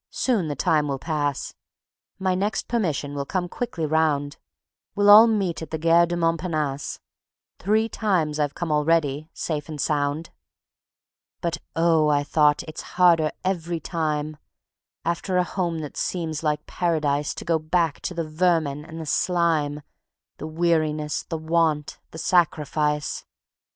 "Soon 0.09 0.47
the 0.47 0.55
time 0.55 0.87
will 0.87 0.97
pass; 0.97 1.53
My 2.17 2.33
next 2.33 2.67
permission 2.67 3.13
will 3.13 3.23
come 3.27 3.47
quickly 3.47 3.85
round; 3.85 4.37
We'll 4.95 5.11
all 5.11 5.27
meet 5.27 5.61
at 5.61 5.69
the 5.69 5.77
Gare 5.77 6.07
du 6.07 6.17
Montparnasse; 6.17 6.99
Three 7.59 7.87
times 7.87 8.39
I've 8.39 8.55
come 8.55 8.71
already, 8.71 9.29
safe 9.31 9.69
and 9.69 9.79
sound." 9.79 10.31
(But 11.39 11.59
oh, 11.75 12.07
I 12.07 12.23
thought, 12.23 12.63
it's 12.67 12.81
harder 12.97 13.29
every 13.45 13.79
time, 13.79 14.37
After 15.05 15.37
a 15.37 15.43
home 15.43 15.77
that 15.81 15.95
seems 15.97 16.41
like 16.41 16.65
Paradise, 16.65 17.35
To 17.35 17.45
go 17.45 17.59
back 17.59 17.99
to 18.01 18.15
the 18.15 18.27
vermin 18.27 18.83
and 18.83 18.99
the 18.99 19.05
slime, 19.05 19.83
The 20.39 20.47
weariness, 20.47 21.21
the 21.21 21.37
want, 21.37 21.99
the 22.09 22.17
sacrifice. 22.17 23.23